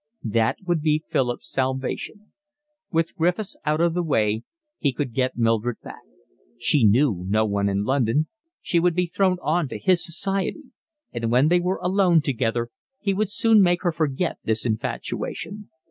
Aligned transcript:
That 0.23 0.57
would 0.65 0.81
be 0.81 1.03
Philip's 1.07 1.47
salvation. 1.51 2.31
With 2.91 3.13
Griffiths 3.15 3.55
out 3.67 3.79
of 3.81 3.93
the 3.93 4.01
way 4.01 4.43
he 4.79 4.93
could 4.93 5.13
get 5.13 5.37
Mildred 5.37 5.79
back. 5.83 6.01
She 6.57 6.83
knew 6.83 7.23
no 7.29 7.45
one 7.45 7.69
in 7.69 7.83
London, 7.83 8.25
she 8.63 8.79
would 8.79 8.95
be 8.95 9.05
thrown 9.05 9.37
on 9.43 9.67
to 9.69 9.77
his 9.77 10.03
society, 10.03 10.63
and 11.11 11.29
when 11.31 11.49
they 11.49 11.59
were 11.59 11.77
alone 11.83 12.19
together 12.23 12.69
he 12.99 13.13
could 13.13 13.29
soon 13.29 13.61
make 13.61 13.83
her 13.83 13.91
forget 13.91 14.39
this 14.43 14.65
infatuation. 14.65 15.69